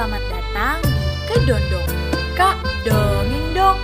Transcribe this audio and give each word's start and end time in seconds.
selamat 0.00 0.24
datang 0.32 0.76
di 0.80 1.12
Kedondong. 1.28 1.90
Kak 2.32 2.56
Dongeng 2.88 3.52
Dong. 3.52 3.76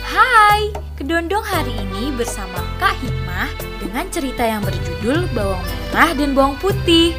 Hai, 0.00 0.72
Kedondong 0.96 1.44
hari 1.44 1.76
ini 1.76 2.08
bersama 2.16 2.56
Kak 2.80 2.96
Hikmah 3.04 3.52
dengan 3.76 4.08
cerita 4.08 4.48
yang 4.48 4.64
berjudul 4.64 5.28
Bawang 5.36 5.60
Merah 5.60 6.16
dan 6.16 6.32
Bawang 6.32 6.56
Putih. 6.56 7.12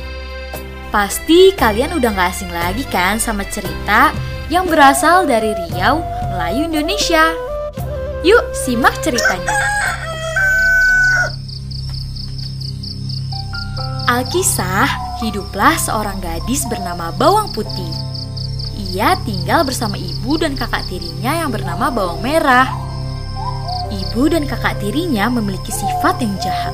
Pasti 0.89 1.53
kalian 1.53 1.93
udah 1.93 2.09
gak 2.09 2.33
asing 2.33 2.49
lagi 2.49 2.81
kan 2.89 3.21
sama 3.21 3.45
cerita 3.53 4.09
yang 4.49 4.65
berasal 4.65 5.29
dari 5.29 5.53
Riau, 5.53 6.01
Melayu 6.33 6.73
Indonesia. 6.73 7.29
Yuk 8.25 8.41
simak 8.65 8.97
ceritanya. 9.05 9.53
Alkisah, 14.09 14.89
hiduplah 15.21 15.77
seorang 15.77 16.17
gadis 16.17 16.65
bernama 16.65 17.13
Bawang 17.13 17.53
Putih. 17.53 18.13
Ia 18.73 19.13
tinggal 19.21 19.61
bersama 19.61 19.99
ibu 20.01 20.33
dan 20.41 20.57
kakak 20.57 20.89
tirinya 20.89 21.45
yang 21.45 21.53
bernama 21.53 21.93
Bawang 21.93 22.25
Merah. 22.25 22.65
Ibu 23.93 24.33
dan 24.33 24.49
kakak 24.49 24.81
tirinya 24.81 25.29
memiliki 25.29 25.69
sifat 25.69 26.17
yang 26.25 26.33
jahat. 26.41 26.73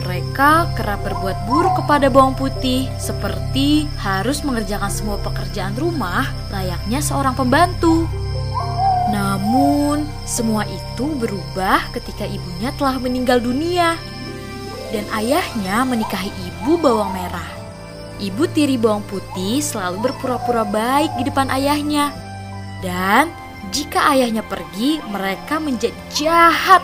Mereka 0.00 0.72
kerap 0.78 1.04
berbuat 1.04 1.44
buruk 1.44 1.84
kepada 1.84 2.08
Bawang 2.08 2.32
Putih, 2.38 2.88
seperti 2.96 3.84
harus 4.00 4.40
mengerjakan 4.46 4.88
semua 4.88 5.20
pekerjaan 5.20 5.76
rumah 5.76 6.24
layaknya 6.48 7.04
seorang 7.04 7.36
pembantu. 7.36 8.08
Namun, 9.12 10.08
semua 10.24 10.64
itu 10.64 11.06
berubah 11.20 11.92
ketika 11.92 12.24
ibunya 12.24 12.72
telah 12.80 12.96
meninggal 12.96 13.38
dunia 13.38 13.98
dan 14.94 15.04
ayahnya 15.20 15.84
menikahi 15.84 16.30
ibu 16.30 16.78
bawang 16.78 17.12
merah. 17.12 17.55
Ibu 18.16 18.48
tiri 18.56 18.80
bawang 18.80 19.04
putih 19.04 19.60
selalu 19.60 20.08
berpura-pura 20.08 20.64
baik 20.64 21.12
di 21.20 21.28
depan 21.28 21.52
ayahnya. 21.52 22.16
Dan 22.80 23.28
jika 23.68 24.08
ayahnya 24.16 24.40
pergi, 24.40 25.04
mereka 25.12 25.60
menjadi 25.60 25.96
jahat. 26.16 26.80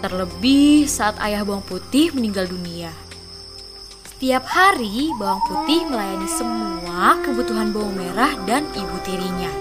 Terlebih 0.00 0.88
saat 0.88 1.20
ayah 1.20 1.44
bawang 1.44 1.64
putih 1.64 2.12
meninggal 2.16 2.48
dunia. 2.48 2.88
Setiap 4.16 4.48
hari, 4.48 5.12
bawang 5.20 5.44
putih 5.44 5.84
melayani 5.92 6.28
semua 6.32 7.20
kebutuhan 7.20 7.76
bawang 7.76 7.92
merah 7.92 8.32
dan 8.48 8.64
ibu 8.72 8.96
tirinya. 9.04 9.52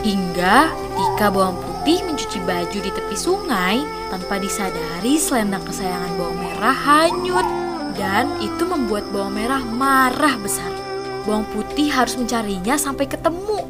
Hingga 0.00 0.72
ketika 0.72 1.28
bawang 1.28 1.60
putih 1.60 2.00
mencuci 2.08 2.40
baju 2.48 2.78
di 2.80 2.88
tepi 2.88 3.16
sungai, 3.18 3.84
tanpa 4.08 4.40
disadari 4.40 5.20
selendang 5.20 5.60
kesayangan 5.68 6.16
bawang 6.16 6.38
merah 6.40 6.72
hanyut 6.72 7.67
dan 7.98 8.30
itu 8.38 8.62
membuat 8.64 9.04
bawang 9.10 9.34
merah 9.34 9.60
marah 9.60 10.38
besar. 10.38 10.70
Bawang 11.26 11.44
putih 11.52 11.90
harus 11.92 12.16
mencarinya 12.16 12.78
sampai 12.78 13.10
ketemu. 13.10 13.66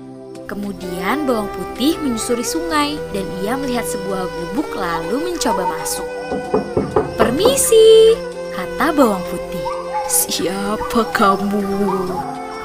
Kemudian 0.46 1.26
bawang 1.26 1.50
putih 1.52 1.98
menyusuri 2.00 2.44
sungai 2.44 2.96
dan 3.10 3.24
ia 3.42 3.56
melihat 3.56 3.84
sebuah 3.88 4.28
gubuk 4.28 4.68
lalu 4.76 5.32
mencoba 5.32 5.64
masuk. 5.76 6.06
Permisi, 7.18 8.14
kata 8.54 8.94
bawang 8.94 9.24
putih. 9.28 9.64
Siapa 10.08 11.04
kamu? 11.12 11.60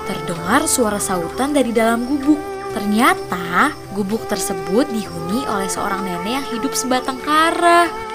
Terdengar 0.08 0.64
suara 0.68 1.00
sautan 1.00 1.52
dari 1.52 1.76
dalam 1.76 2.08
gubuk. 2.08 2.40
Ternyata 2.72 3.76
gubuk 3.92 4.26
tersebut 4.32 4.88
dihuni 4.90 5.44
oleh 5.46 5.68
seorang 5.68 6.08
nenek 6.08 6.40
yang 6.40 6.48
hidup 6.56 6.72
sebatang 6.72 7.20
kara. 7.20 8.13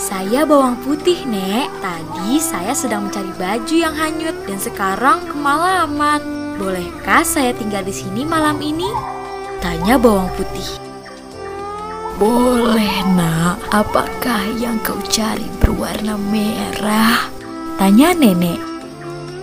Saya 0.00 0.48
bawang 0.48 0.80
putih, 0.80 1.28
Nek. 1.28 1.68
Tadi 1.84 2.40
saya 2.40 2.72
sedang 2.72 3.04
mencari 3.04 3.28
baju 3.36 3.76
yang 3.76 3.92
hanyut 3.92 4.32
dan 4.48 4.56
sekarang 4.56 5.20
kemalaman. 5.28 6.24
Bolehkah 6.56 7.20
saya 7.20 7.52
tinggal 7.52 7.84
di 7.84 7.92
sini 7.92 8.24
malam 8.24 8.56
ini? 8.64 8.88
Tanya 9.60 10.00
bawang 10.00 10.32
putih. 10.40 10.80
Boleh, 12.16 13.04
Nak. 13.12 13.60
Apakah 13.76 14.40
yang 14.56 14.80
kau 14.80 14.96
cari 15.04 15.44
berwarna 15.60 16.16
merah? 16.16 17.28
Tanya 17.76 18.16
nenek. 18.16 18.56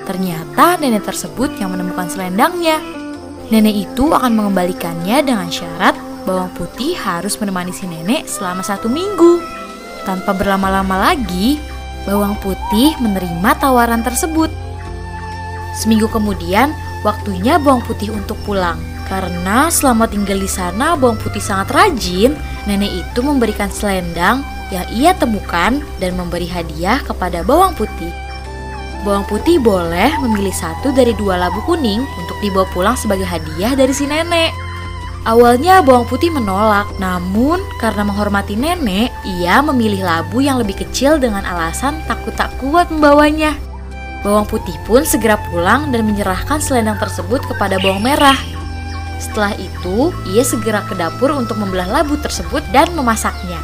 Ternyata 0.09 0.81
nenek 0.81 1.05
tersebut 1.05 1.53
yang 1.61 1.77
menemukan 1.77 2.09
selendangnya. 2.09 2.81
Nenek 3.53 3.93
itu 3.93 4.09
akan 4.09 4.33
mengembalikannya 4.33 5.21
dengan 5.21 5.53
syarat 5.53 5.93
bawang 6.25 6.49
putih 6.57 6.97
harus 6.97 7.37
menemani 7.37 7.69
si 7.69 7.85
nenek 7.85 8.25
selama 8.25 8.65
satu 8.65 8.89
minggu. 8.89 9.56
Tanpa 10.07 10.31
berlama-lama 10.31 11.11
lagi, 11.11 11.59
bawang 12.07 12.39
putih 12.39 12.95
menerima 13.03 13.59
tawaran 13.59 14.07
tersebut. 14.07 14.47
Seminggu 15.75 16.07
kemudian, 16.07 16.71
waktunya 17.03 17.59
bawang 17.59 17.83
putih 17.83 18.15
untuk 18.15 18.39
pulang. 18.47 18.79
Karena 19.11 19.67
selama 19.67 20.07
tinggal 20.07 20.39
di 20.39 20.47
sana, 20.47 20.95
bawang 20.95 21.19
putih 21.19 21.43
sangat 21.43 21.75
rajin. 21.75 22.39
Nenek 22.63 23.03
itu 23.03 23.19
memberikan 23.19 23.67
selendang 23.67 24.47
yang 24.71 24.87
ia 24.95 25.11
temukan 25.11 25.83
dan 25.99 26.11
memberi 26.15 26.47
hadiah 26.47 27.03
kepada 27.03 27.43
bawang 27.43 27.75
putih. 27.75 28.11
Bawang 29.03 29.27
putih 29.27 29.59
boleh 29.59 30.11
memilih 30.23 30.55
satu 30.55 30.95
dari 30.95 31.11
dua 31.19 31.35
labu 31.35 31.59
kuning 31.67 32.03
untuk 32.03 32.37
dibawa 32.39 32.67
pulang 32.71 32.95
sebagai 32.95 33.27
hadiah 33.27 33.75
dari 33.75 33.91
si 33.91 34.07
nenek. 34.07 34.66
Awalnya 35.27 35.83
bawang 35.83 36.07
putih 36.07 36.31
menolak, 36.31 36.87
namun 37.03 37.59
karena 37.83 38.07
menghormati 38.07 38.55
nenek, 38.55 39.11
ia 39.27 39.59
memilih 39.59 40.07
labu 40.07 40.39
yang 40.39 40.55
lebih 40.55 40.79
kecil 40.79 41.19
dengan 41.19 41.43
alasan 41.43 41.99
takut 42.07 42.31
tak 42.39 42.47
kuat 42.63 42.87
membawanya. 42.87 43.51
Bawang 44.23 44.47
putih 44.47 44.71
pun 44.87 45.03
segera 45.03 45.35
pulang 45.51 45.91
dan 45.91 46.07
menyerahkan 46.07 46.63
selendang 46.63 46.95
tersebut 47.03 47.43
kepada 47.43 47.75
bawang 47.83 48.07
merah. 48.07 48.39
Setelah 49.19 49.51
itu, 49.59 50.15
ia 50.31 50.47
segera 50.47 50.87
ke 50.87 50.95
dapur 50.95 51.35
untuk 51.35 51.59
membelah 51.59 51.99
labu 51.99 52.15
tersebut 52.23 52.63
dan 52.71 52.87
memasaknya. 52.95 53.59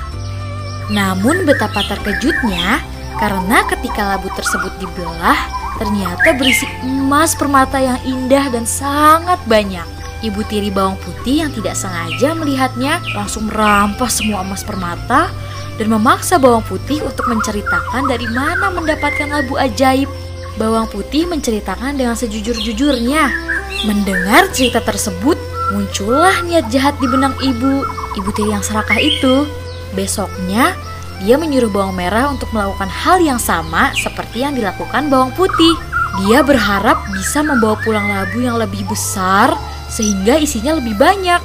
Namun 0.92 1.48
betapa 1.48 1.80
terkejutnya 1.88 2.84
karena 3.24 3.64
ketika 3.72 4.04
labu 4.04 4.28
tersebut 4.36 4.76
dibelah, 4.84 5.40
ternyata 5.80 6.36
berisi 6.36 6.68
emas 6.84 7.40
permata 7.40 7.80
yang 7.80 8.04
indah 8.04 8.52
dan 8.52 8.68
sangat 8.68 9.40
banyak. 9.48 9.93
Ibu 10.24 10.40
tiri 10.48 10.72
bawang 10.72 10.96
putih 11.04 11.44
yang 11.44 11.52
tidak 11.52 11.76
sengaja 11.76 12.32
melihatnya 12.32 13.04
langsung 13.12 13.52
merampas 13.52 14.24
semua 14.24 14.40
emas 14.40 14.64
permata 14.64 15.28
dan 15.76 15.92
memaksa 15.92 16.40
bawang 16.40 16.64
putih 16.64 17.04
untuk 17.04 17.28
menceritakan 17.28 18.08
dari 18.08 18.24
mana 18.32 18.72
mendapatkan 18.72 19.28
labu 19.28 19.60
ajaib. 19.60 20.08
Bawang 20.56 20.88
putih 20.88 21.28
menceritakan 21.28 22.00
dengan 22.00 22.16
sejujur-jujurnya. 22.16 23.52
Mendengar 23.84 24.48
cerita 24.56 24.80
tersebut, 24.80 25.36
muncullah 25.76 26.40
niat 26.48 26.72
jahat 26.72 26.96
di 27.04 27.08
benang 27.12 27.36
ibu, 27.44 27.84
ibu 28.16 28.30
tiri 28.32 28.56
yang 28.56 28.64
serakah 28.64 28.96
itu. 28.96 29.44
Besoknya, 29.92 30.72
dia 31.20 31.36
menyuruh 31.36 31.68
bawang 31.68 32.00
merah 32.00 32.32
untuk 32.32 32.48
melakukan 32.56 32.88
hal 32.88 33.20
yang 33.20 33.42
sama 33.42 33.92
seperti 33.92 34.48
yang 34.48 34.56
dilakukan 34.56 35.12
bawang 35.12 35.36
putih. 35.36 35.76
Dia 36.24 36.46
berharap 36.46 37.02
bisa 37.12 37.44
membawa 37.44 37.76
pulang 37.84 38.08
labu 38.08 38.40
yang 38.40 38.56
lebih 38.56 38.86
besar 38.86 39.52
sehingga 39.94 40.42
isinya 40.42 40.82
lebih 40.82 40.98
banyak. 40.98 41.38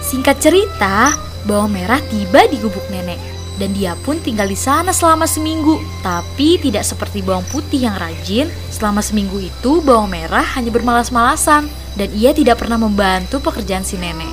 Singkat 0.00 0.40
cerita, 0.40 1.12
bawang 1.44 1.76
merah 1.76 2.00
tiba 2.08 2.48
di 2.48 2.56
gubuk 2.56 2.88
nenek 2.88 3.30
dan 3.60 3.76
dia 3.76 3.92
pun 4.00 4.16
tinggal 4.24 4.48
di 4.48 4.56
sana 4.56 4.88
selama 4.90 5.28
seminggu. 5.28 5.76
Tapi 6.00 6.56
tidak 6.56 6.88
seperti 6.88 7.20
bawang 7.20 7.44
putih 7.52 7.84
yang 7.84 7.94
rajin, 8.00 8.48
selama 8.72 9.04
seminggu 9.04 9.36
itu 9.36 9.84
bawang 9.84 10.08
merah 10.08 10.42
hanya 10.56 10.72
bermalas-malasan 10.72 11.68
dan 12.00 12.08
ia 12.16 12.32
tidak 12.32 12.64
pernah 12.64 12.80
membantu 12.80 13.44
pekerjaan 13.44 13.84
si 13.84 14.00
nenek. 14.00 14.32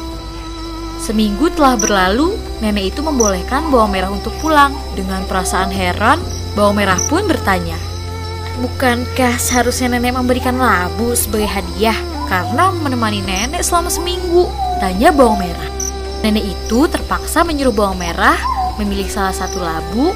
Seminggu 0.97 1.53
telah 1.53 1.77
berlalu, 1.77 2.39
nenek 2.63 2.95
itu 2.95 3.05
membolehkan 3.05 3.69
bawang 3.69 3.93
merah 3.93 4.09
untuk 4.09 4.33
pulang. 4.41 4.73
Dengan 4.97 5.27
perasaan 5.29 5.69
heran, 5.69 6.17
bawang 6.57 6.79
merah 6.79 6.97
pun 7.05 7.27
bertanya, 7.29 7.77
Bukankah 8.57 9.37
seharusnya 9.37 9.93
nenek 9.93 10.17
memberikan 10.17 10.57
labu 10.57 11.13
sebagai 11.13 11.45
hadiah 11.45 11.97
karena 12.25 12.73
menemani 12.73 13.21
nenek 13.21 13.61
selama 13.61 13.93
seminggu? 13.93 14.49
Tanya 14.81 15.13
bawang 15.13 15.37
merah. 15.37 15.69
Nenek 16.25 16.57
itu 16.57 16.89
terpaksa 16.89 17.45
menyuruh 17.45 17.73
bawang 17.73 18.01
merah 18.01 18.37
memilih 18.81 19.05
salah 19.05 19.33
satu 19.33 19.61
labu 19.61 20.09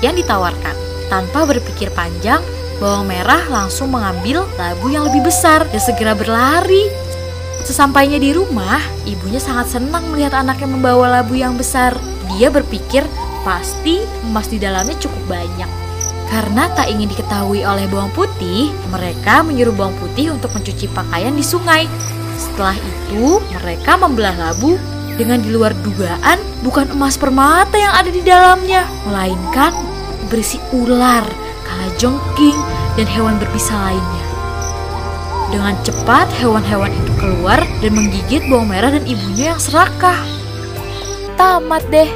yang 0.00 0.16
ditawarkan. 0.16 0.72
Tanpa 1.12 1.44
berpikir 1.44 1.92
panjang, 1.92 2.40
bawang 2.80 3.04
merah 3.04 3.44
langsung 3.52 3.92
mengambil 3.92 4.48
labu 4.56 4.88
yang 4.88 5.04
lebih 5.04 5.28
besar 5.28 5.68
dan 5.68 5.80
segera 5.80 6.16
berlari 6.16 6.88
Sesampainya 7.62 8.18
di 8.18 8.34
rumah, 8.34 8.82
ibunya 9.06 9.38
sangat 9.38 9.78
senang 9.78 10.10
melihat 10.10 10.34
anaknya 10.34 10.66
membawa 10.66 11.22
labu 11.22 11.38
yang 11.38 11.54
besar. 11.54 11.94
Dia 12.34 12.50
berpikir 12.50 13.06
pasti 13.46 14.02
emas 14.26 14.50
di 14.50 14.58
dalamnya 14.58 14.98
cukup 14.98 15.22
banyak. 15.30 15.81
Karena 16.32 16.64
tak 16.72 16.88
ingin 16.88 17.12
diketahui 17.12 17.60
oleh 17.60 17.84
bawang 17.92 18.08
putih, 18.16 18.72
mereka 18.88 19.44
menyuruh 19.44 19.76
bawang 19.76 19.92
putih 20.00 20.32
untuk 20.32 20.48
mencuci 20.56 20.88
pakaian 20.88 21.36
di 21.36 21.44
sungai. 21.44 21.84
Setelah 22.40 22.72
itu, 22.72 23.36
mereka 23.60 24.00
membelah 24.00 24.32
labu 24.40 24.80
dengan 25.20 25.44
di 25.44 25.52
luar 25.52 25.76
dugaan 25.84 26.40
bukan 26.64 26.88
emas 26.96 27.20
permata 27.20 27.76
yang 27.76 27.92
ada 27.92 28.08
di 28.08 28.24
dalamnya, 28.24 28.88
melainkan 29.04 29.76
berisi 30.32 30.56
ular, 30.72 31.20
kalajengking, 31.68 32.56
dan 32.96 33.04
hewan 33.12 33.36
berbisa 33.36 33.76
lainnya. 33.76 34.24
Dengan 35.52 35.76
cepat 35.84 36.32
hewan-hewan 36.40 36.96
itu 36.96 37.12
keluar 37.20 37.60
dan 37.84 37.92
menggigit 37.92 38.40
bawang 38.48 38.72
merah 38.72 38.88
dan 38.88 39.04
ibunya 39.04 39.52
yang 39.52 39.60
serakah. 39.60 40.16
Tamat 41.36 41.84
deh. 41.92 42.08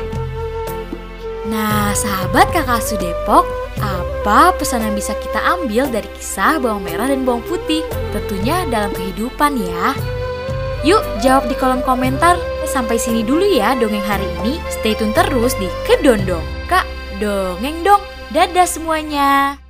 Nah, 1.53 1.93
sahabat 1.93 2.49
kakak 2.49 2.81
Su 2.81 2.97
Depok, 2.97 3.45
apa 3.82 4.56
pesan 4.58 4.82
yang 4.82 4.94
bisa 4.96 5.14
kita 5.19 5.38
ambil 5.38 5.87
dari 5.90 6.08
kisah 6.19 6.58
bawang 6.58 6.82
merah 6.82 7.11
dan 7.11 7.23
bawang 7.23 7.44
putih? 7.46 7.87
Tentunya 8.11 8.67
dalam 8.73 8.90
kehidupan 8.94 9.58
ya. 9.61 9.94
Yuk 10.87 11.02
jawab 11.23 11.50
di 11.50 11.55
kolom 11.58 11.82
komentar. 11.82 12.38
Sampai 12.67 12.99
sini 12.99 13.23
dulu 13.23 13.46
ya 13.46 13.75
dongeng 13.78 14.02
hari 14.02 14.26
ini. 14.43 14.58
Stay 14.70 14.94
tune 14.94 15.14
terus 15.14 15.55
di 15.58 15.70
Kedondong. 15.87 16.43
Kak, 16.70 16.87
dongeng 17.19 17.82
dong. 17.87 18.02
Dadah 18.34 18.67
semuanya. 18.67 19.66